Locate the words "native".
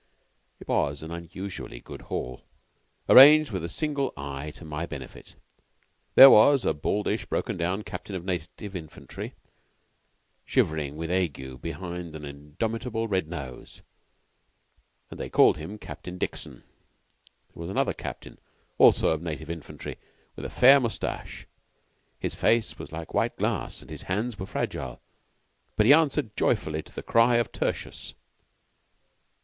8.25-8.75, 19.21-19.51